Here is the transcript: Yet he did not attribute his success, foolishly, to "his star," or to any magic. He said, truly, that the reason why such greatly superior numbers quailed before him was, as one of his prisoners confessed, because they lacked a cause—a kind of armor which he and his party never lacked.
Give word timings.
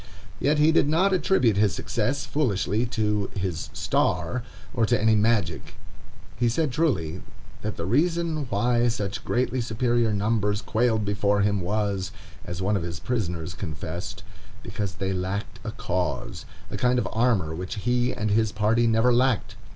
Yet 0.39 0.57
he 0.57 0.71
did 0.71 0.89
not 0.89 1.13
attribute 1.13 1.57
his 1.57 1.75
success, 1.75 2.25
foolishly, 2.25 2.87
to 2.87 3.29
"his 3.35 3.69
star," 3.71 4.41
or 4.73 4.87
to 4.87 4.99
any 4.99 5.13
magic. 5.13 5.75
He 6.37 6.49
said, 6.49 6.71
truly, 6.71 7.21
that 7.61 7.77
the 7.77 7.85
reason 7.85 8.47
why 8.49 8.87
such 8.87 9.23
greatly 9.23 9.61
superior 9.61 10.11
numbers 10.11 10.63
quailed 10.63 11.05
before 11.05 11.41
him 11.41 11.61
was, 11.61 12.11
as 12.43 12.63
one 12.63 12.75
of 12.75 12.81
his 12.81 12.99
prisoners 12.99 13.53
confessed, 13.53 14.23
because 14.63 14.95
they 14.95 15.13
lacked 15.13 15.59
a 15.63 15.69
cause—a 15.71 16.77
kind 16.77 16.97
of 16.97 17.07
armor 17.11 17.53
which 17.53 17.75
he 17.75 18.11
and 18.11 18.31
his 18.31 18.51
party 18.51 18.87
never 18.87 19.13
lacked. 19.13 19.55